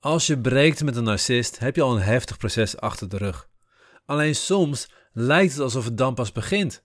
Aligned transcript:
Als 0.00 0.26
je 0.26 0.38
breekt 0.38 0.84
met 0.84 0.96
een 0.96 1.04
narcist, 1.04 1.58
heb 1.58 1.76
je 1.76 1.82
al 1.82 1.96
een 1.96 2.02
heftig 2.02 2.36
proces 2.36 2.76
achter 2.76 3.08
de 3.08 3.16
rug. 3.16 3.48
Alleen 4.06 4.34
soms 4.34 4.90
lijkt 5.12 5.52
het 5.52 5.60
alsof 5.60 5.84
het 5.84 5.98
dan 5.98 6.14
pas 6.14 6.32
begint. 6.32 6.84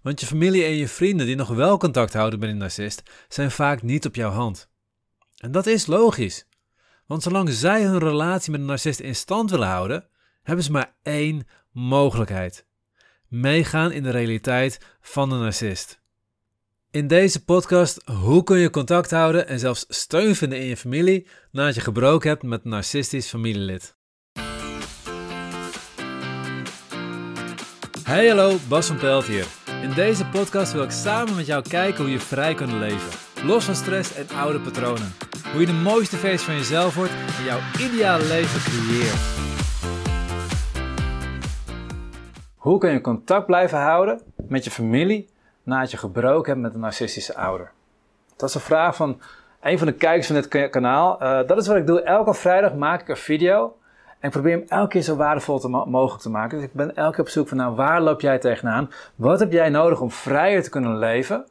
Want 0.00 0.20
je 0.20 0.26
familie 0.26 0.64
en 0.64 0.74
je 0.74 0.88
vrienden 0.88 1.26
die 1.26 1.36
nog 1.36 1.48
wel 1.48 1.78
contact 1.78 2.12
houden 2.12 2.38
met 2.38 2.48
een 2.48 2.56
narcist, 2.56 3.02
zijn 3.28 3.50
vaak 3.50 3.82
niet 3.82 4.06
op 4.06 4.14
jouw 4.14 4.30
hand. 4.30 4.68
En 5.36 5.52
dat 5.52 5.66
is 5.66 5.86
logisch. 5.86 6.46
Want 7.06 7.22
zolang 7.22 7.50
zij 7.50 7.84
hun 7.84 7.98
relatie 7.98 8.50
met 8.50 8.60
een 8.60 8.66
narcist 8.66 9.00
in 9.00 9.16
stand 9.16 9.50
willen 9.50 9.68
houden, 9.68 10.08
hebben 10.42 10.64
ze 10.64 10.72
maar 10.72 10.94
één 11.02 11.46
mogelijkheid: 11.70 12.66
meegaan 13.28 13.92
in 13.92 14.02
de 14.02 14.10
realiteit 14.10 14.80
van 15.00 15.28
de 15.28 15.36
narcist. 15.36 16.01
In 16.92 17.06
deze 17.06 17.44
podcast 17.44 18.02
hoe 18.22 18.42
kun 18.42 18.58
je 18.58 18.70
contact 18.70 19.10
houden 19.10 19.48
en 19.48 19.58
zelfs 19.58 19.84
steun 19.88 20.34
vinden 20.34 20.58
in 20.60 20.66
je 20.66 20.76
familie 20.76 21.26
nadat 21.50 21.74
je 21.74 21.80
gebroken 21.80 22.28
hebt 22.28 22.42
met 22.42 22.64
een 22.64 22.70
narcistisch 22.70 23.28
familielid. 23.28 23.96
Hey 28.02 28.28
hallo, 28.28 28.56
Bas 28.68 28.86
van 28.86 28.96
Pelt 28.96 29.24
hier. 29.24 29.46
In 29.82 29.92
deze 29.94 30.26
podcast 30.26 30.72
wil 30.72 30.82
ik 30.82 30.90
samen 30.90 31.36
met 31.36 31.46
jou 31.46 31.68
kijken 31.68 32.02
hoe 32.02 32.12
je 32.12 32.20
vrij 32.20 32.54
kunt 32.54 32.72
leven. 32.72 33.18
Los 33.44 33.64
van 33.64 33.74
stress 33.74 34.14
en 34.14 34.28
oude 34.36 34.60
patronen. 34.60 35.12
Hoe 35.52 35.60
je 35.60 35.66
de 35.66 35.72
mooiste 35.72 36.16
versie 36.16 36.46
van 36.46 36.54
jezelf 36.54 36.94
wordt 36.94 37.12
en 37.38 37.44
jouw 37.44 37.60
ideale 37.78 38.26
leven 38.26 38.60
creëert. 38.60 39.20
Hoe 42.54 42.78
kun 42.78 42.92
je 42.92 43.00
contact 43.00 43.46
blijven 43.46 43.78
houden 43.78 44.22
met 44.48 44.64
je 44.64 44.70
familie 44.70 45.31
nadat 45.62 45.90
je 45.90 45.96
gebroken 45.96 46.50
hebt 46.50 46.62
met 46.62 46.74
een 46.74 46.80
narcistische 46.80 47.36
ouder? 47.36 47.70
Dat 48.36 48.48
is 48.48 48.54
een 48.54 48.60
vraag 48.60 48.96
van 48.96 49.20
een 49.60 49.78
van 49.78 49.86
de 49.86 49.92
kijkers 49.92 50.26
van 50.26 50.36
dit 50.36 50.70
kanaal. 50.70 51.22
Uh, 51.22 51.46
dat 51.46 51.58
is 51.58 51.66
wat 51.66 51.76
ik 51.76 51.86
doe. 51.86 52.02
Elke 52.02 52.34
vrijdag 52.34 52.74
maak 52.74 53.00
ik 53.00 53.08
een 53.08 53.16
video. 53.16 53.76
En 54.18 54.28
ik 54.28 54.30
probeer 54.30 54.52
hem 54.52 54.64
elke 54.68 54.88
keer 54.88 55.02
zo 55.02 55.16
waardevol 55.16 55.68
mogelijk 55.68 56.22
te 56.22 56.30
maken. 56.30 56.58
Dus 56.58 56.66
ik 56.66 56.72
ben 56.72 56.96
elke 56.96 57.14
keer 57.14 57.24
op 57.24 57.30
zoek 57.30 57.48
van, 57.48 57.56
nou, 57.56 57.74
waar 57.74 58.00
loop 58.00 58.20
jij 58.20 58.38
tegenaan? 58.38 58.90
Wat 59.14 59.40
heb 59.40 59.52
jij 59.52 59.68
nodig 59.68 60.00
om 60.00 60.10
vrijer 60.10 60.62
te 60.62 60.70
kunnen 60.70 60.98
leven? 60.98 61.46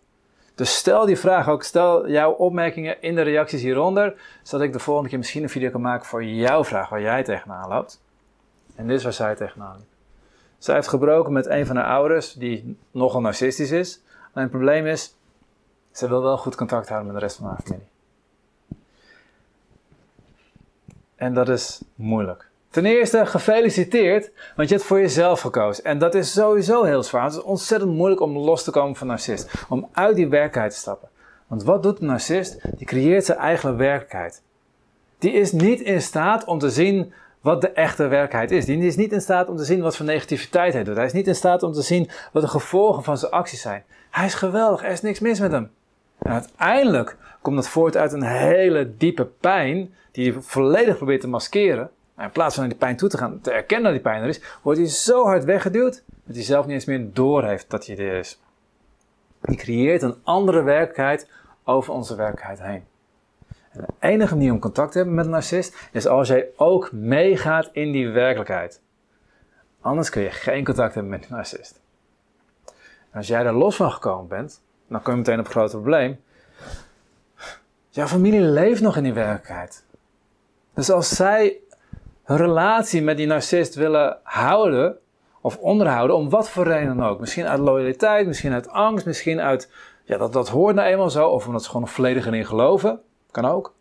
Dus 0.56 0.75
stel 0.75 1.06
die 1.06 1.18
vraag 1.18 1.50
ook, 1.50 1.64
stel 1.64 2.09
jouw 2.09 2.31
opmerkingen 2.31 3.02
in 3.02 3.16
de 3.16 3.22
reacties 3.22 3.62
hieronder, 3.62 4.14
zodat 4.44 4.66
ik 4.66 4.73
de 4.73 4.80
volgende 4.80 5.09
keer 5.09 5.18
misschien 5.18 5.44
een 5.44 5.50
video 5.50 5.70
kan 5.70 5.81
maken 5.81 6.06
voor 6.06 6.23
jouw 6.23 6.64
vraag 6.64 6.90
waar 6.90 7.02
jij 7.02 7.23
tegenaan 7.23 7.70
loopt. 7.70 8.02
En 8.75 8.88
dit 8.88 8.98
is 8.98 9.03
waar 9.03 9.14
zij 9.14 9.36
tegenaan 9.36 9.75
liep. 9.78 9.91
Zij 10.62 10.76
heeft 10.76 10.88
gebroken 10.88 11.34
met 11.34 11.45
een 11.45 11.66
van 11.66 11.76
haar 11.76 11.86
ouders, 11.86 12.34
die 12.34 12.78
nogal 12.92 13.22
narcistisch 13.22 13.72
is. 13.72 14.02
Alleen 14.34 14.48
het 14.48 14.50
probleem 14.50 14.86
is, 14.86 15.16
ze 15.92 16.08
wil 16.08 16.22
wel 16.22 16.38
goed 16.38 16.56
contact 16.56 16.88
houden 16.88 17.12
met 17.12 17.20
de 17.20 17.26
rest 17.26 17.38
van 17.38 17.48
haar 17.48 17.59
familie. 17.64 17.88
En 21.16 21.34
dat 21.34 21.50
is 21.50 21.81
moeilijk. 21.95 22.50
Ten 22.70 22.86
eerste, 22.86 23.26
gefeliciteerd, 23.26 24.31
want 24.56 24.70
je 24.70 24.76
hebt 24.76 24.88
voor 24.88 25.00
jezelf 25.00 25.42
gekozen. 25.42 25.84
En 25.84 25.98
dat 25.98 26.16
is 26.16 26.34
sowieso 26.34 26.84
heel 26.84 27.03
zwaar. 27.03 27.23
Het 27.23 27.34
is 27.34 27.42
ontzettend 27.42 27.92
moeilijk 27.92 28.22
om 28.22 28.38
los 28.38 28.64
te 28.64 28.72
komen 28.72 28.96
van 28.96 29.08
narcist. 29.08 29.66
Om 29.70 29.90
uit 29.92 30.16
die 30.16 30.28
werkelijkheid 30.28 30.72
te 30.72 30.78
stappen. 30.78 31.09
Want 31.48 31.64
wat 31.64 31.84
doet 31.84 32.00
een 32.00 32.06
narcist? 32.06 32.59
Die 32.78 32.88
creëert 32.88 33.25
zijn 33.25 33.38
eigen 33.38 33.78
werkelijkheid. 33.78 34.42
Die 35.18 35.31
is 35.31 35.52
niet 35.52 35.80
in 35.80 36.02
staat 36.02 36.46
om 36.46 36.59
te 36.59 36.70
zien 36.70 37.14
wat 37.42 37.61
de 37.61 37.70
echte 37.70 38.08
werkelijkheid 38.08 38.52
is. 38.52 38.66
Die 38.66 38.86
is 38.86 38.95
niet 38.95 39.11
in 39.11 39.22
staat 39.22 39.50
om 39.50 39.58
te 39.58 39.64
zien 39.64 39.81
wat 39.81 39.95
voor 39.95 40.06
negativiteit 40.06 40.73
hij 40.73 40.84
doet. 40.84 40.95
Hij 40.95 41.06
is 41.06 41.14
niet 41.14 41.28
in 41.28 41.36
staat 41.36 41.64
om 41.64 41.73
te 41.73 41.81
zien 41.81 42.09
wat 42.31 42.42
de 42.42 42.50
gevolgen 42.50 43.03
van 43.03 43.17
zijn 43.17 43.31
acties 43.31 43.61
zijn. 43.61 43.84
Hij 44.09 44.25
is 44.25 44.34
geweldig, 44.34 44.84
er 44.84 44.92
is 44.92 45.02
niks 45.02 45.20
mis 45.20 45.39
met 45.39 45.52
hem. 45.52 45.72
En 46.17 46.31
uiteindelijk 46.31 47.17
komt 47.42 47.56
dat 47.56 47.67
voort 47.67 47.97
uit 47.97 48.14
een 48.14 48.23
hele 48.23 48.97
diepe 48.97 49.25
pijn 49.25 49.94
die 50.12 50.31
hij 50.31 50.42
volledig 50.42 50.95
probeert 50.97 51.22
te 51.22 51.28
maskeren. 51.28 51.89
En 52.16 52.23
in 52.23 52.31
plaats 52.31 52.53
van 52.56 52.64
naar 52.64 52.72
die 52.72 52.81
pijn 52.81 52.97
toe 52.97 53.09
te 53.09 53.17
gaan, 53.17 53.42
te 53.42 53.52
erkennen 53.52 53.94
dat 53.94 54.03
die 54.03 54.12
pijn 54.12 54.23
er 54.23 54.30
is, 54.30 54.42
wordt 54.62 54.80
hij 54.80 54.88
zo 54.88 55.23
hard 55.23 55.44
weggeduwd 55.44 56.03
dat 56.23 56.36
hij 56.36 56.44
zelf 56.44 56.66
niet 56.66 56.73
eens 56.73 56.86
meer 56.86 57.14
doorheeft 57.14 57.69
dat 57.69 57.86
hij 57.86 57.97
er 57.97 58.17
is. 58.17 58.39
Die 59.41 59.58
creëert 59.58 60.02
een 60.02 60.16
andere 60.23 60.62
werkelijkheid 60.62 61.28
over 61.63 61.94
onze 61.94 62.16
werkelijkheid 62.16 62.62
heen. 62.62 62.84
De 63.74 63.84
enige 64.00 64.36
manier 64.36 64.52
om 64.52 64.59
contact 64.59 64.92
te 64.92 64.98
hebben 64.98 65.16
met 65.16 65.26
een 65.26 65.32
narcist 65.32 65.90
is 65.92 66.08
als 66.08 66.28
jij 66.28 66.48
ook 66.56 66.92
meegaat 66.92 67.70
in 67.72 67.92
die 67.92 68.09
werkelijkheid. 68.09 68.82
Anders 69.82 70.09
kun 70.09 70.22
je 70.22 70.32
geen 70.32 70.66
contact 70.66 70.94
hebben 70.94 71.12
met 71.12 71.24
een 71.24 71.36
narcist. 71.36 71.82
Als 73.14 73.28
jij 73.28 73.46
er 73.46 73.54
los 73.54 73.76
van 73.76 73.92
gekomen 73.92 74.28
bent, 74.28 74.62
dan 74.88 75.02
kom 75.02 75.14
je 75.14 75.20
meteen 75.20 75.40
op 75.40 75.46
een 75.46 75.52
groot 75.52 75.72
probleem. 75.72 76.20
Jouw 77.90 78.08
familie 78.08 78.42
leeft 78.42 78.82
nog 78.82 78.98
in 78.98 79.04
die 79.04 79.14
werkelijkheid. 79.14 79.86
Dus 80.74 80.92
als 80.92 81.16
zij 81.16 81.58
een 82.26 82.38
relatie 82.38 83.02
met 83.02 83.18
die 83.18 83.28
narcist 83.28 83.76
willen 83.76 84.18
houden 84.24 84.98
of 85.42 85.58
onderhouden, 85.58 86.16
om 86.16 86.30
wat 86.30 86.50
voor 86.50 86.64
reden 86.64 86.98
dan 86.98 87.08
ook. 87.08 87.20
Misschien 87.20 87.48
uit 87.48 87.59
loyaliteit, 87.59 88.28
misschien 88.28 88.53
uit 88.53 88.70
angst, 88.70 89.06
misschien 89.06 89.42
uit, 89.42 89.72
ja, 90.03 90.18
dat, 90.18 90.34
dat 90.34 90.50
hoort 90.50 90.76
nou 90.76 90.88
eenmaal 90.88 91.09
zo, 91.09 91.28
of 91.28 91.48
omdat 91.48 91.64
ze 91.64 91.70
gewoon 91.70 91.88
volledig 91.88 92.26
in 92.26 92.46
geloven. 92.46 93.02
Kan 93.31 93.46
ook. 93.46 93.74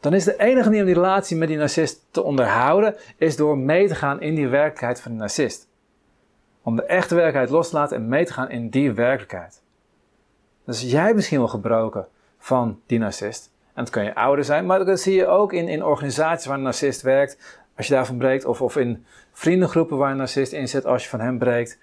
Dan 0.00 0.14
is 0.14 0.24
de 0.24 0.38
enige 0.38 0.64
manier 0.64 0.80
om 0.80 0.86
die 0.86 0.94
relatie 0.94 1.36
met 1.36 1.48
die 1.48 1.56
narcist 1.56 2.04
te 2.10 2.22
onderhouden, 2.22 2.96
is 3.16 3.36
door 3.36 3.58
mee 3.58 3.88
te 3.88 3.94
gaan 3.94 4.20
in 4.20 4.34
die 4.34 4.48
werkelijkheid 4.48 5.00
van 5.00 5.10
die 5.10 5.20
narcist. 5.20 5.68
Om 6.62 6.76
de 6.76 6.84
echte 6.84 7.14
werkelijkheid 7.14 7.50
los 7.50 7.68
te 7.68 7.76
laten 7.76 7.96
en 7.96 8.08
mee 8.08 8.24
te 8.24 8.32
gaan 8.32 8.50
in 8.50 8.68
die 8.68 8.92
werkelijkheid. 8.92 9.62
Dus 10.64 10.82
jij 10.82 11.14
misschien 11.14 11.38
wel 11.38 11.48
gebroken 11.48 12.08
van 12.38 12.80
die 12.86 12.98
narcist. 12.98 13.50
En 13.74 13.84
dat 13.84 13.92
kan 13.92 14.04
je 14.04 14.14
ouder 14.14 14.44
zijn, 14.44 14.66
maar 14.66 14.84
dat 14.84 15.00
zie 15.00 15.14
je 15.14 15.26
ook 15.26 15.52
in, 15.52 15.68
in 15.68 15.84
organisaties 15.84 16.46
waar 16.46 16.56
een 16.56 16.62
narcist 16.62 17.02
werkt. 17.02 17.60
Als 17.76 17.86
je 17.86 17.94
daarvan 17.94 18.18
breekt, 18.18 18.44
of, 18.44 18.62
of 18.62 18.76
in 18.76 19.04
vriendengroepen 19.32 19.96
waar 19.96 20.10
een 20.10 20.16
narcist 20.16 20.52
in 20.52 20.68
zit, 20.68 20.84
als 20.84 21.02
je 21.02 21.08
van 21.08 21.20
hem 21.20 21.38
breekt. 21.38 21.78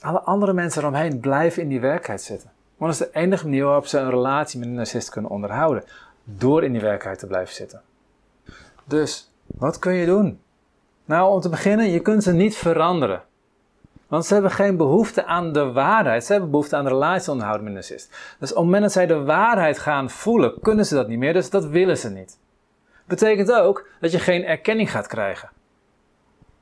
Alle 0.00 0.20
andere 0.20 0.52
mensen 0.52 0.82
eromheen 0.82 1.20
blijven 1.20 1.62
in 1.62 1.68
die 1.68 1.80
werkelijkheid 1.80 2.22
zitten. 2.22 2.50
Want 2.82 2.98
dat 2.98 3.06
is 3.06 3.12
de 3.12 3.20
enige 3.20 3.44
manier 3.44 3.64
waarop 3.64 3.86
ze 3.86 3.98
een 3.98 4.10
relatie 4.10 4.58
met 4.58 4.68
een 4.68 4.74
narcist 4.74 5.10
kunnen 5.10 5.30
onderhouden. 5.30 5.84
Door 6.24 6.64
in 6.64 6.72
die 6.72 6.80
werkelijkheid 6.80 7.18
te 7.18 7.26
blijven 7.26 7.54
zitten. 7.54 7.82
Dus, 8.84 9.32
wat 9.46 9.78
kun 9.78 9.94
je 9.94 10.06
doen? 10.06 10.40
Nou, 11.04 11.32
om 11.32 11.40
te 11.40 11.48
beginnen, 11.48 11.90
je 11.90 12.00
kunt 12.00 12.22
ze 12.22 12.32
niet 12.32 12.56
veranderen. 12.56 13.22
Want 14.06 14.26
ze 14.26 14.32
hebben 14.32 14.50
geen 14.50 14.76
behoefte 14.76 15.24
aan 15.24 15.52
de 15.52 15.72
waarheid. 15.72 16.24
Ze 16.24 16.32
hebben 16.32 16.50
behoefte 16.50 16.76
aan 16.76 16.84
de 16.84 16.90
relatie 16.90 17.30
onderhouden 17.30 17.64
met 17.64 17.74
een 17.74 17.78
narcist. 17.88 18.36
Dus 18.38 18.50
op 18.50 18.56
het 18.56 18.64
moment 18.64 18.82
dat 18.82 18.92
zij 18.92 19.06
de 19.06 19.22
waarheid 19.22 19.78
gaan 19.78 20.10
voelen, 20.10 20.60
kunnen 20.60 20.86
ze 20.86 20.94
dat 20.94 21.08
niet 21.08 21.18
meer. 21.18 21.32
Dus 21.32 21.50
dat 21.50 21.66
willen 21.66 21.98
ze 21.98 22.10
niet. 22.10 22.38
Betekent 23.04 23.52
ook 23.52 23.86
dat 24.00 24.12
je 24.12 24.18
geen 24.18 24.44
erkenning 24.44 24.90
gaat 24.90 25.06
krijgen. 25.06 25.50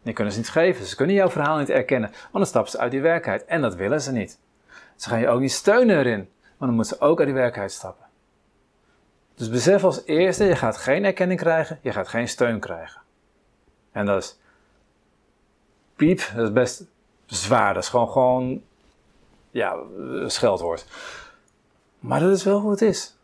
Die 0.03 0.15
kunnen 0.15 0.33
ze 0.33 0.39
niet 0.39 0.51
geven. 0.51 0.87
Ze 0.87 0.97
kunnen 0.97 1.15
jouw 1.15 1.31
verhaal 1.31 1.59
niet 1.59 1.71
erkennen. 1.71 2.11
Want 2.11 2.33
dan 2.33 2.47
stappen 2.47 2.71
ze 2.71 2.79
uit 2.79 2.91
die 2.91 3.01
werkelijkheid. 3.01 3.51
En 3.51 3.61
dat 3.61 3.75
willen 3.75 4.01
ze 4.01 4.13
niet. 4.13 4.39
Ze 5.01 5.09
gaan 5.09 5.21
je 5.21 5.29
ook 5.29 5.41
niet 5.41 5.53
steunen 5.53 5.99
erin. 5.99 6.19
Want 6.19 6.59
dan 6.59 6.75
moeten 6.75 6.97
ze 6.97 7.05
ook 7.05 7.19
uit 7.19 7.27
die 7.27 7.37
werkelijkheid 7.37 7.73
stappen. 7.73 8.07
Dus 9.35 9.51
besef 9.51 9.85
als 9.85 10.05
eerste, 10.05 10.45
je 10.45 10.57
gaat 10.57 10.77
geen 10.77 11.05
erkenning 11.05 11.41
krijgen. 11.41 11.79
Je 11.83 11.93
gaat 11.93 12.09
geen 12.09 12.29
steun 12.29 12.61
krijgen. 12.61 13.01
En 13.93 14.07
dat 14.07 14.23
is 14.23 14.39
piep, 15.97 16.31
dat 16.35 16.47
is 16.47 16.53
best 16.53 16.85
zwaar. 17.27 17.75
Dat 17.75 17.83
is 17.83 17.89
gewoon, 17.89 18.09
gewoon 18.09 18.63
ja, 19.51 19.77
scheldwoord. 20.27 20.87
Maar 21.99 22.21
dat 22.21 22.37
is 22.37 22.45
wel 22.45 22.61
hoe 22.61 22.71
het 22.71 22.83
is. 22.83 23.17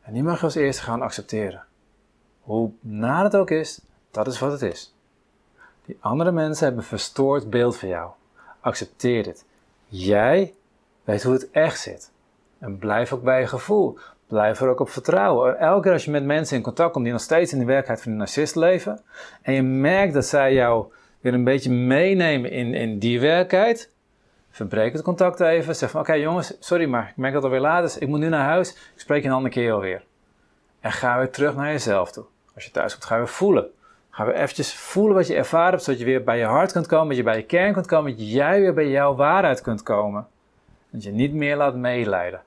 En 0.00 0.12
die 0.12 0.22
mag 0.22 0.38
je 0.38 0.44
als 0.44 0.54
eerste 0.54 0.82
gaan 0.82 1.02
accepteren. 1.02 1.64
Hoe 2.40 2.70
naar 2.80 3.24
het 3.24 3.36
ook 3.36 3.50
is, 3.50 3.80
dat 4.10 4.26
is 4.26 4.38
wat 4.38 4.52
het 4.52 4.62
is. 4.62 4.94
Die 5.84 5.96
andere 6.00 6.32
mensen 6.32 6.64
hebben 6.64 6.82
een 6.82 6.88
verstoord 6.88 7.50
beeld 7.50 7.76
van 7.76 7.88
jou. 7.88 8.10
Accepteer 8.60 9.22
dit. 9.22 9.44
Jij 9.92 10.54
weet 11.04 11.22
hoe 11.22 11.32
het 11.32 11.50
echt 11.50 11.80
zit. 11.80 12.12
En 12.58 12.78
blijf 12.78 13.12
ook 13.12 13.22
bij 13.22 13.40
je 13.40 13.46
gevoel. 13.46 13.98
Blijf 14.26 14.60
er 14.60 14.68
ook 14.68 14.80
op 14.80 14.90
vertrouwen. 14.90 15.58
Elke 15.58 15.82
keer 15.82 15.92
als 15.92 16.04
je 16.04 16.10
met 16.10 16.24
mensen 16.24 16.56
in 16.56 16.62
contact 16.62 16.92
komt 16.92 17.04
die 17.04 17.12
nog 17.12 17.22
steeds 17.22 17.52
in 17.52 17.58
de 17.58 17.64
werkelijkheid 17.64 18.02
van 18.02 18.12
de 18.12 18.18
narcist 18.18 18.56
leven. 18.56 19.00
En 19.42 19.52
je 19.52 19.62
merkt 19.62 20.14
dat 20.14 20.26
zij 20.26 20.54
jou 20.54 20.92
weer 21.20 21.34
een 21.34 21.44
beetje 21.44 21.70
meenemen 21.70 22.50
in, 22.50 22.74
in 22.74 22.98
die 22.98 23.20
werkelijkheid. 23.20 23.90
Verbreek 24.50 24.92
het 24.92 25.02
contact 25.02 25.40
even. 25.40 25.76
Zeg 25.76 25.90
van 25.90 26.00
oké 26.00 26.12
jongens, 26.12 26.56
sorry 26.60 26.86
maar 26.86 27.08
ik 27.08 27.16
merk 27.16 27.32
dat 27.32 27.42
het 27.42 27.52
alweer 27.52 27.68
laat 27.68 27.84
is. 27.84 27.98
Ik 27.98 28.08
moet 28.08 28.18
nu 28.18 28.28
naar 28.28 28.44
huis. 28.44 28.70
Ik 28.70 29.00
spreek 29.00 29.22
je 29.22 29.28
een 29.28 29.34
andere 29.34 29.54
keer 29.54 29.72
alweer. 29.72 30.04
En 30.80 30.92
ga 30.92 31.18
weer 31.18 31.30
terug 31.30 31.54
naar 31.54 31.70
jezelf 31.70 32.12
toe. 32.12 32.24
Als 32.54 32.64
je 32.64 32.70
thuis 32.70 32.92
komt, 32.92 33.04
ga 33.04 33.16
weer 33.16 33.28
voelen. 33.28 33.70
Ga 34.10 34.24
weer 34.24 34.34
eventjes 34.34 34.74
voelen 34.74 35.16
wat 35.16 35.26
je 35.26 35.34
ervaren 35.34 35.70
hebt, 35.70 35.82
zodat 35.82 36.00
je 36.00 36.06
weer 36.06 36.24
bij 36.24 36.38
je 36.38 36.44
hart 36.44 36.72
kunt 36.72 36.86
komen, 36.86 37.08
dat 37.08 37.16
je 37.16 37.22
bij 37.22 37.36
je 37.36 37.42
kern 37.42 37.72
kunt 37.72 37.86
komen, 37.86 38.16
dat 38.16 38.30
jij 38.30 38.60
weer 38.60 38.74
bij 38.74 38.88
jouw 38.88 39.14
waarheid 39.14 39.60
kunt 39.60 39.82
komen. 39.82 40.26
Dat 40.90 41.02
je 41.02 41.10
niet 41.10 41.32
meer 41.32 41.56
laat 41.56 41.74
meeleiden. 41.74 42.42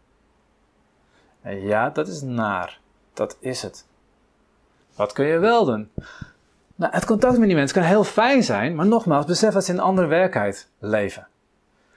En 1.42 1.62
ja, 1.62 1.90
dat 1.90 2.08
is 2.08 2.22
naar. 2.22 2.80
Dat 3.14 3.38
is 3.40 3.62
het. 3.62 3.86
Wat 4.96 5.14
kun 5.14 5.26
je 5.26 5.38
wel 5.38 5.66
doen? 5.66 5.92
Nou, 6.76 6.94
het 6.94 7.06
contact 7.06 7.38
met 7.38 7.48
die 7.48 7.56
mensen 7.56 7.78
kan 7.80 7.88
heel 7.88 8.04
fijn 8.04 8.44
zijn, 8.44 8.76
maar 8.76 8.86
nogmaals, 8.86 9.26
besef 9.26 9.54
dat 9.54 9.66
ze 9.66 9.72
in 9.72 9.78
een 9.78 9.84
andere 9.84 10.08
werkelijkheid 10.08 10.70
leven. 10.80 11.28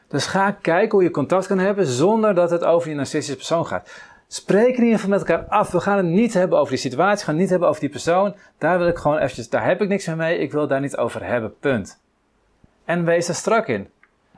Dus 0.09 0.27
ga 0.27 0.51
kijken 0.51 0.91
hoe 0.91 1.03
je 1.03 1.11
contact 1.11 1.47
kan 1.47 1.59
hebben 1.59 1.87
zonder 1.87 2.35
dat 2.35 2.51
het 2.51 2.65
over 2.65 2.89
je 2.89 2.95
narcistische 2.95 3.37
persoon 3.37 3.67
gaat. 3.67 3.91
Spreek 4.29 4.77
in 4.77 4.83
ieder 4.83 4.99
geval 4.99 5.19
met 5.19 5.29
elkaar 5.29 5.45
af. 5.49 5.71
We 5.71 5.81
gaan 5.81 5.97
het 5.97 6.07
niet 6.07 6.35
hebben 6.35 6.59
over 6.59 6.71
die 6.71 6.79
situatie, 6.79 7.19
we 7.19 7.25
gaan 7.25 7.35
het 7.35 7.43
niet 7.43 7.51
hebben 7.51 7.69
over 7.69 7.81
die 7.81 7.91
persoon. 7.91 8.35
Daar 8.59 8.79
wil 8.79 8.87
ik 8.87 8.97
gewoon 8.97 9.19
eventjes, 9.19 9.49
daar 9.49 9.65
heb 9.65 9.83
ik 9.83 9.89
niks 9.89 10.07
mee. 10.07 10.39
Ik 10.39 10.53
wil 10.53 10.67
daar 10.67 10.81
niet 10.81 10.97
over 10.97 11.25
hebben, 11.25 11.59
punt. 11.59 12.01
En 12.85 13.05
wees 13.05 13.29
er 13.29 13.35
strak 13.35 13.67
in. 13.67 13.89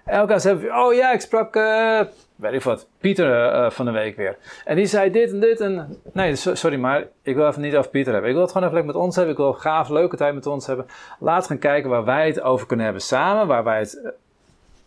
Elke 0.04 0.26
keer 0.26 0.40
zeggen 0.40 0.78
oh 0.78 0.94
ja, 0.94 1.12
ik 1.12 1.20
sprak, 1.20 1.56
uh, 1.56 2.00
weet 2.36 2.52
ik 2.52 2.62
wat, 2.62 2.86
Pieter 3.00 3.54
uh, 3.54 3.70
van 3.70 3.84
de 3.84 3.90
week 3.90 4.16
weer. 4.16 4.36
En 4.64 4.76
die 4.76 4.86
zei 4.86 5.10
dit 5.10 5.32
en 5.32 5.40
dit 5.40 5.60
en... 5.60 6.00
Nee, 6.12 6.36
sorry, 6.36 6.76
maar 6.76 7.04
ik 7.22 7.34
wil 7.34 7.46
even 7.46 7.62
niet 7.62 7.76
over 7.76 7.90
Pieter 7.90 8.12
hebben. 8.12 8.30
Ik 8.30 8.36
wil 8.36 8.44
het 8.46 8.52
gewoon 8.52 8.68
even 8.68 8.78
lekker 8.78 8.94
met 8.94 9.04
ons 9.04 9.16
hebben. 9.16 9.32
Ik 9.32 9.40
wil 9.40 9.48
een 9.48 9.60
gaaf, 9.60 9.88
leuke 9.88 10.16
tijd 10.16 10.34
met 10.34 10.46
ons 10.46 10.66
hebben. 10.66 10.86
Laat 11.18 11.46
gaan 11.46 11.58
kijken 11.58 11.90
waar 11.90 12.04
wij 12.04 12.26
het 12.26 12.40
over 12.40 12.66
kunnen 12.66 12.84
hebben 12.84 13.02
samen. 13.02 13.46
Waar 13.46 13.64
wij 13.64 13.78
het 13.78 14.12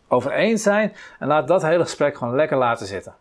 over 0.07 0.31
eens 0.31 0.63
zijn. 0.63 0.94
En 1.19 1.27
laat 1.27 1.48
dat 1.48 1.62
hele 1.62 1.83
gesprek 1.83 2.18
gewoon 2.18 2.36
lekker 2.36 2.57
laten 2.57 2.88
zitten. 2.88 3.13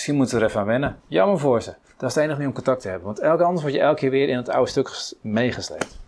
Misschien 0.00 0.18
moeten 0.18 0.38
ze 0.38 0.44
er 0.44 0.50
even 0.50 0.60
aan 0.60 0.66
wennen. 0.66 1.00
Jammer 1.06 1.38
voor 1.38 1.62
ze. 1.62 1.74
Dat 1.96 2.08
is 2.08 2.14
het 2.14 2.24
enige 2.24 2.46
om 2.46 2.52
contact 2.52 2.80
te 2.80 2.88
hebben. 2.88 3.06
Want 3.06 3.18
elke 3.18 3.42
anders 3.42 3.62
word 3.62 3.74
je 3.74 3.80
elke 3.80 4.00
keer 4.00 4.10
weer 4.10 4.28
in 4.28 4.36
het 4.36 4.48
oude 4.48 4.70
stuk 4.70 5.14
meegesleept. 5.20 5.98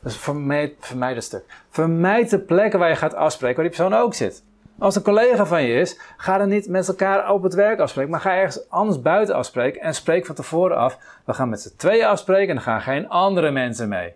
Dus 0.00 0.16
vermijd, 0.16 0.74
vermijd 0.80 1.14
dat 1.14 1.24
stuk. 1.24 1.44
Vermijd 1.70 2.30
de 2.30 2.38
plekken 2.38 2.78
waar 2.78 2.88
je 2.88 2.96
gaat 2.96 3.14
afspreken, 3.14 3.56
waar 3.56 3.64
die 3.64 3.76
persoon 3.76 3.98
ook 3.98 4.14
zit. 4.14 4.42
Als 4.78 4.96
een 4.96 5.02
collega 5.02 5.46
van 5.46 5.62
je 5.62 5.80
is, 5.80 5.98
ga 6.16 6.38
dan 6.38 6.48
niet 6.48 6.68
met 6.68 6.88
elkaar 6.88 7.32
op 7.32 7.42
het 7.42 7.54
werk 7.54 7.80
afspreken, 7.80 8.10
maar 8.10 8.20
ga 8.20 8.36
ergens 8.36 8.70
anders 8.70 9.02
buiten 9.02 9.34
afspreken 9.34 9.80
en 9.80 9.94
spreek 9.94 10.26
van 10.26 10.34
tevoren 10.34 10.76
af. 10.76 10.98
We 11.24 11.34
gaan 11.34 11.48
met 11.48 11.60
z'n 11.60 11.76
tweeën 11.76 12.06
afspreken 12.06 12.50
en 12.50 12.56
er 12.56 12.62
gaan 12.62 12.80
geen 12.80 13.08
andere 13.08 13.50
mensen 13.50 13.88
mee. 13.88 14.14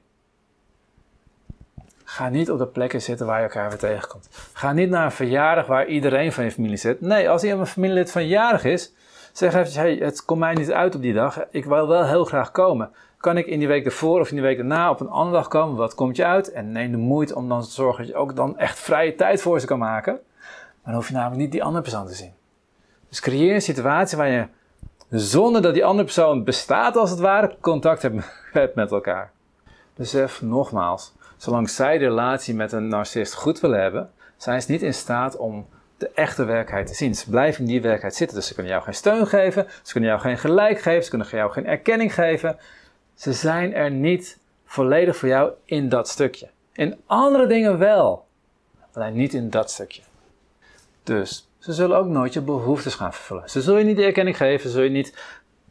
Ga 2.05 2.29
niet 2.29 2.51
op 2.51 2.59
de 2.59 2.67
plekken 2.67 3.03
zitten 3.03 3.27
waar 3.27 3.39
je 3.39 3.45
elkaar 3.47 3.69
weer 3.69 3.79
tegenkomt. 3.79 4.29
Ga 4.53 4.73
niet 4.73 4.91
naar 4.91 5.05
een 5.05 5.13
verjaardag 5.13 5.67
waar 5.67 5.87
iedereen 5.87 6.33
van 6.33 6.45
je 6.45 6.51
familie 6.51 6.77
zit. 6.77 7.01
Nee, 7.01 7.31
als 7.31 7.43
iemand 7.43 7.61
een 7.61 7.73
familielid 7.73 8.11
van 8.11 8.27
jarig 8.27 8.65
is, 8.65 8.93
zeg 9.33 9.55
even: 9.55 9.81
hey, 9.81 9.95
het 9.95 10.25
komt 10.25 10.41
mij 10.41 10.55
niet 10.55 10.73
uit 10.73 10.95
op 10.95 11.03
die 11.03 11.13
dag. 11.13 11.39
Ik 11.51 11.65
wil 11.65 11.89
wel 11.89 12.07
heel 12.07 12.25
graag 12.25 12.51
komen. 12.51 12.91
Kan 13.17 13.37
ik 13.37 13.47
in 13.47 13.59
die 13.59 13.69
week 13.69 13.85
ervoor 13.85 14.21
of 14.21 14.29
in 14.29 14.35
die 14.35 14.45
week 14.45 14.57
daarna 14.57 14.91
op 14.91 15.01
een 15.01 15.09
andere 15.09 15.37
dag 15.37 15.49
komen? 15.49 15.77
Wat 15.77 15.95
komt 15.95 16.17
je 16.17 16.25
uit? 16.25 16.53
En 16.53 16.73
neem 16.73 16.91
de 16.91 16.97
moeite 16.97 17.35
om 17.35 17.49
dan 17.49 17.63
te 17.63 17.71
zorgen 17.71 17.99
dat 17.99 18.13
je 18.13 18.19
ook 18.19 18.37
dan 18.37 18.59
echt 18.59 18.79
vrije 18.79 19.15
tijd 19.15 19.43
voor 19.43 19.61
ze 19.61 19.67
kan 19.67 19.79
maken. 19.79 20.13
Maar 20.13 20.83
dan 20.85 20.95
hoef 20.95 21.09
je 21.09 21.15
namelijk 21.15 21.41
niet 21.41 21.53
die 21.53 21.65
andere 21.65 21.83
persoon 21.83 22.07
te 22.07 22.15
zien. 22.15 22.33
Dus 23.09 23.21
creëer 23.21 23.55
een 23.55 23.63
situatie 23.63 24.19
waar 24.19 24.29
je 24.29 24.47
zonder 25.09 25.63
dat 25.63 25.75
die 25.75 25.85
andere 25.85 26.05
persoon 26.05 26.45
bestaat 26.45 26.97
als 26.97 27.11
het 27.11 27.19
ware, 27.19 27.57
contact 27.61 28.03
hebt 28.03 28.25
met 28.75 28.91
elkaar. 28.91 29.31
Besef 29.95 30.43
nogmaals, 30.43 31.13
zolang 31.37 31.71
zij 31.71 31.99
de 31.99 32.05
relatie 32.05 32.55
met 32.55 32.73
een 32.73 32.89
narcist 32.89 33.35
goed 33.35 33.61
willen 33.61 33.83
hebben, 33.83 34.11
zijn 34.37 34.63
ze 34.63 34.71
niet 34.71 34.83
in 34.83 34.95
staat 34.95 35.37
om 35.37 35.67
de 36.01 36.11
echte 36.15 36.45
werkelijkheid 36.45 36.87
te 36.87 36.95
zien. 36.95 37.15
Ze 37.15 37.31
blijven 37.31 37.61
in 37.61 37.67
die 37.67 37.81
werkelijkheid 37.81 38.15
zitten. 38.15 38.37
Dus 38.37 38.47
ze 38.47 38.55
kunnen 38.55 38.73
jou 38.73 38.85
geen 38.85 38.95
steun 38.95 39.27
geven, 39.27 39.67
ze 39.83 39.93
kunnen 39.93 40.11
jou 40.11 40.23
geen 40.23 40.39
gelijk 40.39 40.81
geven, 40.81 41.05
ze 41.05 41.11
kunnen 41.11 41.29
jou 41.31 41.53
geen 41.53 41.67
erkenning 41.67 42.15
geven. 42.15 42.59
Ze 43.15 43.33
zijn 43.33 43.75
er 43.75 43.91
niet 43.91 44.39
volledig 44.65 45.17
voor 45.17 45.29
jou 45.29 45.53
in 45.65 45.89
dat 45.89 46.09
stukje. 46.09 46.49
In 46.73 47.01
andere 47.07 47.47
dingen 47.47 47.79
wel, 47.79 48.27
alleen 48.93 49.15
niet 49.15 49.35
in 49.35 49.51
dat 49.51 49.71
stukje. 49.71 50.03
Dus 51.03 51.49
ze 51.59 51.73
zullen 51.73 51.97
ook 51.97 52.07
nooit 52.07 52.33
je 52.33 52.41
behoeftes 52.41 52.95
gaan 52.95 53.13
vervullen. 53.13 53.51
Ze 53.51 53.63
zullen 53.63 53.81
je 53.81 53.87
niet 53.87 53.97
de 53.97 54.05
erkenning 54.05 54.37
geven, 54.37 54.61
ze 54.61 54.71
zullen 54.71 54.87
je 54.87 54.97
niet 54.97 55.15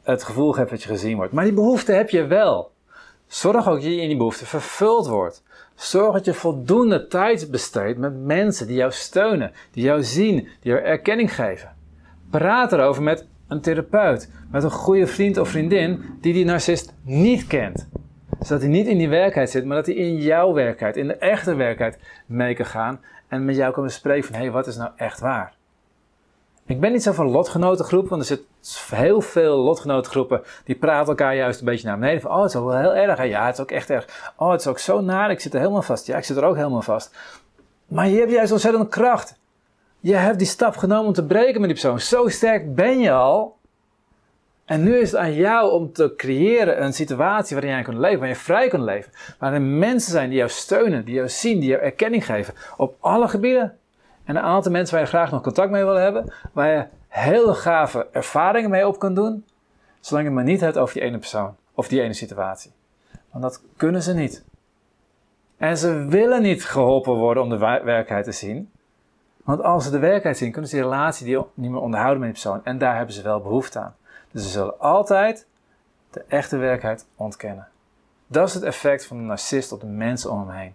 het 0.04 0.24
gevoel 0.24 0.52
geven 0.52 0.70
dat 0.70 0.84
je 0.84 0.90
gezien 0.90 1.16
wordt. 1.16 1.34
Maar 1.34 1.44
die 1.44 1.54
behoefte 1.54 1.92
heb 1.92 2.10
je 2.10 2.26
wel. 2.26 2.72
Zorg 3.28 3.68
ook 3.68 3.76
dat 3.76 3.84
je 3.84 4.02
in 4.02 4.08
die 4.08 4.18
behoefte 4.18 4.46
vervuld 4.46 5.08
wordt. 5.08 5.44
Zorg 5.80 6.14
dat 6.14 6.26
je 6.26 6.34
voldoende 6.34 7.08
tijd 7.08 7.52
besteedt 7.52 7.98
met 7.98 8.26
mensen 8.26 8.68
die 8.68 8.76
jou 8.76 8.92
steunen, 8.92 9.52
die 9.72 9.84
jou 9.84 10.04
zien, 10.04 10.36
die 10.36 10.72
jou 10.72 10.84
erkenning 10.84 11.36
geven. 11.36 11.76
Praat 12.30 12.74
erover 12.74 13.04
met 13.04 13.26
een 13.48 13.62
therapeut, 13.62 14.30
met 14.52 14.64
een 14.64 14.72
goede 14.72 15.08
vriend 15.08 15.38
of 15.38 15.50
vriendin 15.50 16.02
die 16.22 16.34
die 16.34 16.46
narcist 16.46 16.94
niet 17.02 17.48
kent. 17.48 17.88
Zodat 18.40 18.62
hij 18.62 18.72
niet 18.72 18.88
in 18.88 18.98
die 18.98 19.10
werkelijkheid 19.10 19.50
zit, 19.50 19.66
maar 19.66 19.76
dat 19.76 19.86
hij 19.86 19.96
in 19.96 20.18
jouw 20.18 20.54
werkelijkheid, 20.54 20.98
in 20.98 21.08
de 21.08 21.16
echte 21.16 21.56
werkelijkheid 21.56 22.08
mee 22.26 22.56
kan 22.56 22.66
gaan 22.66 23.00
en 23.28 23.46
met 23.46 23.56
jou 23.56 23.74
kan 23.74 23.84
bespreken 23.84 24.24
van 24.24 24.36
hé, 24.36 24.42
hey, 24.42 24.52
wat 24.52 24.68
is 24.68 24.78
nou 24.78 24.92
echt 24.96 25.20
waar? 25.20 25.54
Ik 26.70 26.80
ben 26.80 26.92
niet 26.92 27.04
zo 27.04 27.12
van 27.12 27.30
lotgenotengroepen, 27.30 28.10
want 28.10 28.22
er 28.22 28.28
zitten 28.28 28.48
heel 28.98 29.22
veel 29.22 29.58
lotgenotengroepen 29.58 30.42
die 30.64 30.76
praten 30.76 31.08
elkaar 31.08 31.36
juist 31.36 31.60
een 31.60 31.66
beetje 31.66 31.88
naar 31.88 32.00
beneden. 32.00 32.22
Van, 32.22 32.32
oh, 32.32 32.42
het 32.42 32.48
is 32.48 32.54
wel 32.54 32.78
heel 32.78 32.96
erg. 32.96 33.24
Ja, 33.24 33.46
het 33.46 33.54
is 33.54 33.62
ook 33.62 33.72
echt 33.72 33.90
erg. 33.90 34.34
Oh, 34.36 34.52
het 34.52 34.60
is 34.60 34.68
ook 34.68 34.80
zo 34.80 35.02
naar. 35.02 35.32
Ik 35.32 35.40
zit 35.40 35.54
er 35.54 35.60
helemaal 35.60 35.82
vast. 35.82 36.08
Ja, 36.08 36.18
ik 36.18 36.24
zit 36.24 36.38
er 36.38 36.44
ook 36.44 36.56
helemaal 36.56 36.82
vast. 36.82 37.16
Maar 37.88 38.08
je 38.08 38.20
hebt 38.20 38.32
juist 38.32 38.52
ontzettend 38.52 38.90
kracht. 38.90 39.40
Je 40.00 40.16
hebt 40.16 40.38
die 40.38 40.48
stap 40.48 40.78
genomen 40.78 41.06
om 41.06 41.14
te 41.14 41.26
breken 41.26 41.62
met 41.62 41.70
die 41.70 41.80
persoon. 41.80 42.00
Zo 42.00 42.28
sterk 42.28 42.76
ben 42.76 43.00
je 43.00 43.12
al. 43.12 43.58
En 44.66 44.84
nu 44.84 44.98
is 44.98 45.12
het 45.12 45.20
aan 45.20 45.34
jou 45.34 45.72
om 45.72 45.94
te 45.94 46.14
creëren 46.18 46.84
een 46.84 46.94
situatie 46.94 47.56
waarin 47.56 47.74
jij 47.74 47.84
kunt 47.84 47.98
leven, 47.98 48.20
waar 48.20 48.28
je 48.28 48.36
vrij 48.36 48.68
kunt 48.68 48.84
leven. 48.84 49.12
Waarin 49.40 49.78
mensen 49.78 50.12
zijn 50.12 50.30
die 50.30 50.38
jou 50.38 50.50
steunen, 50.50 51.06
die 51.06 51.16
jou 51.16 51.30
zien, 51.30 51.60
die 51.60 51.70
jou 51.70 51.82
erkenning 51.82 52.26
geven. 52.26 52.54
Op 52.78 52.96
alle 53.00 53.28
gebieden. 53.28 53.78
En 54.30 54.36
een 54.36 54.44
aantal 54.44 54.72
mensen 54.72 54.96
waar 54.96 55.04
je 55.04 55.10
graag 55.10 55.32
nog 55.32 55.42
contact 55.42 55.72
mee 55.72 55.84
wil 55.84 55.96
hebben, 55.96 56.34
waar 56.54 56.68
je 56.68 56.86
hele 57.08 57.54
gave 57.54 58.08
ervaringen 58.12 58.70
mee 58.70 58.88
op 58.88 59.00
kan 59.00 59.14
doen, 59.14 59.46
zolang 60.00 60.28
je 60.28 60.34
maar 60.34 60.44
niet 60.44 60.62
hebt 60.62 60.78
over 60.78 60.94
die 60.94 61.04
ene 61.04 61.18
persoon 61.18 61.56
of 61.74 61.88
die 61.88 62.02
ene 62.02 62.14
situatie. 62.14 62.72
Want 63.32 63.44
dat 63.44 63.62
kunnen 63.78 64.04
ze 64.04 64.14
niet. 64.14 64.44
En 65.58 65.78
ze 65.78 66.06
willen 66.06 66.42
niet 66.42 66.66
geholpen 66.66 67.14
worden 67.14 67.44
om 67.44 67.50
de 67.50 67.58
werkelijkheid 67.58 68.26
te 68.26 68.32
zien. 68.32 68.72
Want 69.44 69.62
als 69.62 69.84
ze 69.84 69.90
de 69.90 70.00
werkelijkheid 70.00 70.38
zien, 70.38 70.52
kunnen 70.52 70.70
ze 70.70 70.76
die 70.76 70.86
relatie 70.86 71.26
die 71.26 71.38
niet 71.54 71.72
meer 71.72 71.82
onderhouden 71.82 72.20
met 72.20 72.34
die 72.34 72.42
persoon. 72.42 72.66
En 72.66 72.78
daar 72.78 72.96
hebben 72.96 73.14
ze 73.14 73.22
wel 73.22 73.42
behoefte 73.42 73.80
aan. 73.80 73.96
Dus 74.32 74.44
ze 74.44 74.50
zullen 74.50 74.80
altijd 74.80 75.46
de 76.12 76.24
echte 76.28 76.58
werkelijkheid 76.58 77.06
ontkennen. 77.16 77.68
Dat 78.28 78.48
is 78.48 78.54
het 78.54 78.64
effect 78.64 79.06
van 79.06 79.18
een 79.18 79.26
narcist 79.26 79.72
op 79.72 79.80
de 79.80 79.88
mensen 79.88 80.32
om 80.32 80.48
hem 80.48 80.58
heen. 80.58 80.74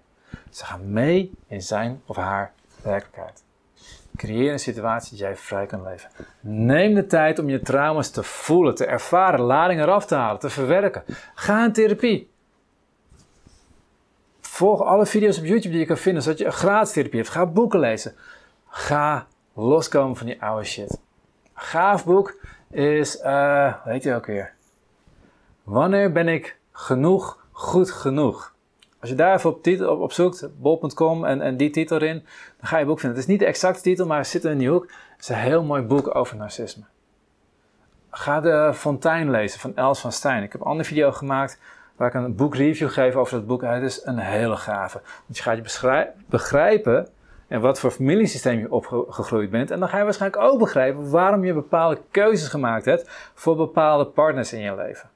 Ze 0.50 0.64
gaan 0.64 0.92
mee 0.92 1.32
in 1.46 1.62
zijn 1.62 2.02
of 2.06 2.16
haar 2.16 2.52
werkelijkheid. 2.84 3.42
Creëer 4.16 4.52
een 4.52 4.58
situatie 4.58 5.10
dat 5.10 5.18
jij 5.18 5.36
vrij 5.36 5.66
kan 5.66 5.82
leven. 5.82 6.10
Neem 6.40 6.94
de 6.94 7.06
tijd 7.06 7.38
om 7.38 7.48
je 7.48 7.60
trauma's 7.60 8.10
te 8.10 8.22
voelen, 8.22 8.74
te 8.74 8.86
ervaren, 8.86 9.40
lading 9.40 9.80
eraf 9.80 10.06
te 10.06 10.14
halen, 10.14 10.40
te 10.40 10.50
verwerken. 10.50 11.04
Ga 11.34 11.64
in 11.64 11.72
therapie. 11.72 12.30
Volg 14.40 14.82
alle 14.82 15.06
video's 15.06 15.38
op 15.38 15.44
YouTube 15.44 15.70
die 15.70 15.78
je 15.78 15.86
kan 15.86 15.96
vinden, 15.96 16.22
zodat 16.22 16.38
je 16.38 16.44
een 16.44 16.52
gratis 16.52 16.92
therapie 16.92 17.18
hebt. 17.18 17.32
Ga 17.32 17.46
boeken 17.46 17.78
lezen. 17.78 18.14
Ga 18.68 19.26
loskomen 19.54 20.16
van 20.16 20.26
die 20.26 20.42
oude 20.42 20.64
shit. 20.64 21.00
Gaaf 21.54 22.04
boek 22.04 22.36
is, 22.70 23.20
uh, 23.20 23.74
weet 23.84 24.02
je 24.02 24.14
ook 24.14 24.26
weer? 24.26 24.52
Wanneer 25.62 26.12
ben 26.12 26.28
ik 26.28 26.56
genoeg 26.72 27.46
goed 27.52 27.90
genoeg? 27.90 28.53
Als 29.04 29.12
je 29.12 29.18
daar 29.18 29.34
even 29.34 30.00
op, 30.00 30.12
zoekt, 30.12 30.48
bol.com 30.60 31.24
en, 31.24 31.40
en 31.40 31.56
die 31.56 31.70
titel 31.70 31.96
erin, 31.96 32.24
dan 32.58 32.68
ga 32.68 32.78
je 32.78 32.84
boek 32.84 33.00
vinden. 33.00 33.18
Het 33.18 33.28
is 33.28 33.32
niet 33.32 33.40
de 33.40 33.46
exacte 33.46 33.82
titel, 33.82 34.06
maar 34.06 34.18
het 34.18 34.26
zit 34.26 34.44
in 34.44 34.58
die 34.58 34.68
hoek. 34.68 34.82
Het 35.12 35.20
is 35.20 35.28
een 35.28 35.34
heel 35.34 35.62
mooi 35.62 35.82
boek 35.82 36.14
over 36.14 36.36
narcisme. 36.36 36.82
Ga 38.10 38.40
de 38.40 38.70
Fontein 38.74 39.30
lezen 39.30 39.60
van 39.60 39.76
Els 39.76 40.00
van 40.00 40.12
Stijn. 40.12 40.42
Ik 40.42 40.52
heb 40.52 40.60
een 40.60 40.66
andere 40.66 40.88
video 40.88 41.12
gemaakt 41.12 41.58
waar 41.96 42.08
ik 42.08 42.14
een 42.14 42.34
boekreview 42.34 42.90
geef 42.90 43.14
over 43.14 43.36
dat 43.36 43.46
boek. 43.46 43.62
Het 43.62 43.82
is 43.82 44.04
een 44.04 44.18
hele 44.18 44.56
gave. 44.56 45.00
Want 45.26 45.36
je 45.36 45.42
gaat 45.42 45.56
je 45.56 46.06
begrijpen 46.28 47.08
en 47.48 47.60
wat 47.60 47.80
voor 47.80 47.90
familiesysteem 47.90 48.58
je 48.58 48.72
opgegroeid 48.72 49.50
bent. 49.50 49.70
En 49.70 49.80
dan 49.80 49.88
ga 49.88 49.98
je 49.98 50.04
waarschijnlijk 50.04 50.42
ook 50.42 50.58
begrijpen 50.58 51.10
waarom 51.10 51.44
je 51.44 51.54
bepaalde 51.54 52.00
keuzes 52.10 52.48
gemaakt 52.48 52.84
hebt 52.84 53.30
voor 53.34 53.56
bepaalde 53.56 54.06
partners 54.06 54.52
in 54.52 54.60
je 54.60 54.74
leven. 54.74 55.08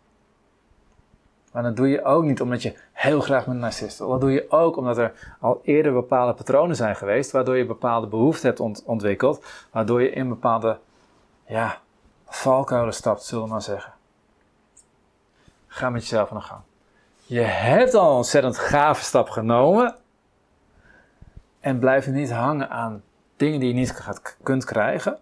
Maar 1.52 1.62
dat 1.62 1.76
doe 1.76 1.88
je 1.88 2.04
ook 2.04 2.24
niet 2.24 2.40
omdat 2.40 2.62
je 2.62 2.74
heel 2.92 3.20
graag 3.20 3.46
met 3.46 3.54
een 3.54 3.60
narcist. 3.60 3.98
Dat 3.98 4.20
doe 4.20 4.30
je 4.30 4.50
ook 4.50 4.76
omdat 4.76 4.98
er 4.98 5.36
al 5.40 5.60
eerder 5.62 5.92
bepaalde 5.92 6.34
patronen 6.34 6.76
zijn 6.76 6.96
geweest, 6.96 7.30
waardoor 7.30 7.56
je 7.56 7.66
bepaalde 7.66 8.06
behoeften 8.06 8.48
hebt 8.48 8.84
ontwikkeld, 8.84 9.44
waardoor 9.70 10.02
je 10.02 10.10
in 10.10 10.28
bepaalde 10.28 10.78
ja, 11.46 11.78
valkuilen 12.26 12.94
stapt, 12.94 13.22
zullen 13.22 13.44
we 13.44 13.50
maar 13.50 13.62
zeggen. 13.62 13.92
Ga 15.66 15.90
met 15.90 16.02
jezelf 16.02 16.30
aan 16.30 16.36
de 16.36 16.42
gang. 16.42 16.60
Je 17.24 17.40
hebt 17.40 17.94
al 17.94 18.10
een 18.10 18.16
ontzettend 18.16 18.58
gave 18.58 19.02
stap 19.02 19.28
genomen. 19.28 19.96
En 21.60 21.78
blijf 21.78 22.06
niet 22.06 22.32
hangen 22.32 22.70
aan 22.70 23.02
dingen 23.36 23.60
die 23.60 23.68
je 23.68 23.74
niet 23.74 24.08
kunt 24.42 24.64
krijgen. 24.64 25.18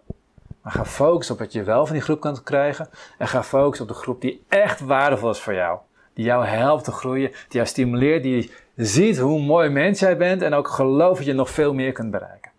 Maar 0.61 0.71
ga 0.71 0.85
focussen 0.85 1.35
op 1.35 1.41
wat 1.41 1.51
je 1.53 1.63
wel 1.63 1.85
van 1.85 1.95
die 1.95 2.03
groep 2.03 2.19
kunt 2.19 2.43
krijgen. 2.43 2.89
En 3.17 3.27
ga 3.27 3.43
focussen 3.43 3.85
op 3.87 3.91
de 3.91 3.97
groep 3.97 4.21
die 4.21 4.45
echt 4.47 4.79
waardevol 4.79 5.29
is 5.29 5.39
voor 5.39 5.53
jou 5.53 5.79
die 6.17 6.25
jou 6.25 6.45
helpt 6.45 6.83
te 6.83 6.91
groeien, 6.91 7.29
die 7.29 7.45
jou 7.49 7.65
stimuleert, 7.65 8.23
die 8.23 8.51
ziet 8.75 9.17
hoe 9.17 9.41
mooi 9.41 9.69
mens 9.69 9.99
jij 9.99 10.17
bent 10.17 10.41
en 10.41 10.53
ook 10.53 10.67
gelooft 10.67 11.17
dat 11.17 11.25
je 11.25 11.33
nog 11.33 11.49
veel 11.49 11.73
meer 11.73 11.91
kunt 11.91 12.11
bereiken. 12.11 12.51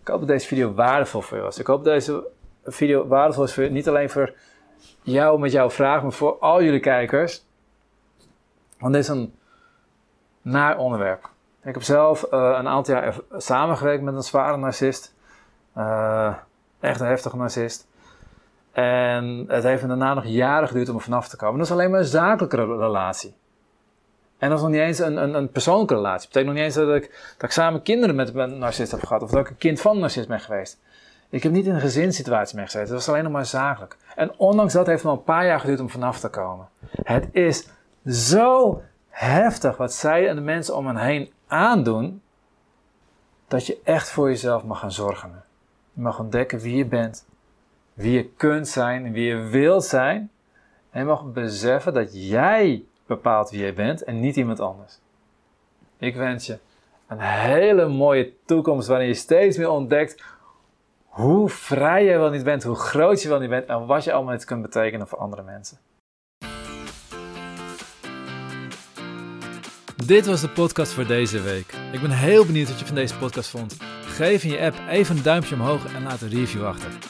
Ik 0.00 0.08
hoop 0.08 0.18
dat 0.18 0.28
deze 0.28 0.46
video 0.46 0.74
waardevol 0.74 1.20
voor 1.20 1.36
je 1.36 1.42
was. 1.42 1.58
Ik 1.58 1.66
hoop 1.66 1.84
dat 1.84 1.94
deze 1.94 2.26
video 2.64 3.06
waardevol 3.06 3.44
is 3.44 3.54
voor 3.54 3.70
niet 3.70 3.88
alleen 3.88 4.10
voor 4.10 4.34
jou 5.02 5.38
met 5.38 5.52
jouw 5.52 5.70
vraag, 5.70 6.02
maar 6.02 6.12
voor 6.12 6.38
al 6.38 6.62
jullie 6.62 6.80
kijkers. 6.80 7.44
Want 8.78 8.92
dit 8.92 9.02
is 9.02 9.08
een 9.08 9.34
naar 10.42 10.78
onderwerp. 10.78 11.30
Ik 11.62 11.74
heb 11.74 11.82
zelf 11.82 12.22
uh, 12.22 12.54
een 12.58 12.68
aantal 12.68 12.94
jaar 12.94 13.18
samengewerkt 13.36 14.02
met 14.02 14.14
een 14.14 14.22
zware 14.22 14.56
narcist. 14.56 15.14
Uh, 15.76 16.34
echt 16.80 17.00
een 17.00 17.06
heftige 17.06 17.36
narcist. 17.36 17.88
En 18.72 19.44
het 19.48 19.64
heeft 19.64 19.88
daarna 19.88 20.14
nog 20.14 20.24
jaren 20.26 20.68
geduurd 20.68 20.88
om 20.88 20.94
er 20.96 21.00
vanaf 21.00 21.28
te 21.28 21.36
komen. 21.36 21.58
Dat 21.58 21.66
is 21.66 21.72
alleen 21.72 21.90
maar 21.90 22.00
een 22.00 22.06
zakelijke 22.06 22.56
relatie. 22.56 23.34
En 24.38 24.48
dat 24.48 24.58
is 24.58 24.64
nog 24.64 24.72
niet 24.72 24.80
eens 24.80 24.98
een, 24.98 25.16
een, 25.16 25.34
een 25.34 25.50
persoonlijke 25.50 25.94
relatie. 25.94 26.28
Dat 26.28 26.42
betekent 26.42 26.46
nog 26.46 26.54
niet 26.54 26.64
eens 26.64 26.86
dat 26.86 27.02
ik, 27.02 27.34
dat 27.38 27.52
samen 27.52 27.82
kinderen 27.82 28.14
met 28.14 28.34
een 28.34 28.58
narcist 28.58 28.90
heb 28.90 29.04
gehad. 29.04 29.22
Of 29.22 29.30
dat 29.30 29.40
ik 29.40 29.48
een 29.48 29.56
kind 29.56 29.80
van 29.80 29.94
een 29.94 30.00
narcist 30.00 30.28
ben 30.28 30.40
geweest. 30.40 30.78
Ik 31.28 31.42
heb 31.42 31.52
niet 31.52 31.66
in 31.66 31.74
een 31.74 31.80
gezinssituatie 31.80 32.56
mee 32.56 32.64
gezeten. 32.64 32.88
Dat 32.88 32.96
was 32.96 33.08
alleen 33.08 33.22
nog 33.22 33.32
maar 33.32 33.46
zakelijk. 33.46 33.96
En 34.16 34.38
ondanks 34.38 34.72
dat 34.72 34.86
heeft 34.86 35.02
het 35.02 35.10
nog 35.10 35.18
een 35.18 35.24
paar 35.24 35.46
jaar 35.46 35.60
geduurd 35.60 35.80
om 35.80 35.90
vanaf 35.90 36.20
te 36.20 36.28
komen. 36.28 36.68
Het 37.02 37.28
is 37.32 37.68
zo 38.06 38.82
heftig 39.08 39.76
wat 39.76 39.92
zij 39.92 40.28
en 40.28 40.34
de 40.34 40.40
mensen 40.40 40.76
om 40.76 40.86
hen 40.86 40.96
heen 40.96 41.32
aandoen. 41.46 42.22
Dat 43.48 43.66
je 43.66 43.80
echt 43.84 44.10
voor 44.10 44.28
jezelf 44.28 44.64
mag 44.64 44.78
gaan 44.78 44.92
zorgen. 44.92 45.42
Je 45.92 46.00
mag 46.00 46.18
ontdekken 46.18 46.58
wie 46.58 46.76
je 46.76 46.86
bent. 46.86 47.26
Wie 48.00 48.12
je 48.12 48.28
kunt 48.36 48.68
zijn 48.68 49.12
wie 49.12 49.24
je 49.24 49.36
wilt 49.36 49.84
zijn. 49.84 50.30
En 50.90 51.06
mag 51.06 51.32
beseffen 51.32 51.94
dat 51.94 52.28
jij 52.28 52.84
bepaalt 53.06 53.50
wie 53.50 53.64
je 53.64 53.72
bent 53.72 54.04
en 54.04 54.20
niet 54.20 54.36
iemand 54.36 54.60
anders. 54.60 54.98
Ik 55.98 56.16
wens 56.16 56.46
je 56.46 56.58
een 57.06 57.20
hele 57.20 57.88
mooie 57.88 58.32
toekomst 58.44 58.88
waarin 58.88 59.06
je 59.06 59.14
steeds 59.14 59.56
meer 59.56 59.70
ontdekt 59.70 60.24
hoe 61.04 61.48
vrij 61.48 62.04
je 62.04 62.18
wel 62.18 62.30
niet 62.30 62.44
bent, 62.44 62.62
hoe 62.62 62.74
groot 62.74 63.22
je 63.22 63.28
wel 63.28 63.40
niet 63.40 63.50
bent 63.50 63.66
en 63.66 63.86
wat 63.86 64.04
je 64.04 64.12
allemaal 64.12 64.36
kunt 64.36 64.62
betekenen 64.62 65.08
voor 65.08 65.18
andere 65.18 65.42
mensen. 65.42 65.78
Dit 70.06 70.26
was 70.26 70.40
de 70.40 70.48
podcast 70.48 70.92
voor 70.92 71.06
deze 71.06 71.40
week. 71.40 71.74
Ik 71.92 72.00
ben 72.00 72.10
heel 72.10 72.46
benieuwd 72.46 72.68
wat 72.68 72.78
je 72.78 72.86
van 72.86 72.94
deze 72.94 73.18
podcast 73.18 73.50
vond. 73.50 73.76
Geef 74.00 74.44
in 74.44 74.50
je 74.50 74.60
app 74.60 74.76
even 74.88 75.16
een 75.16 75.22
duimpje 75.22 75.54
omhoog 75.54 75.94
en 75.94 76.02
laat 76.02 76.20
een 76.20 76.28
review 76.28 76.66
achter. 76.66 77.09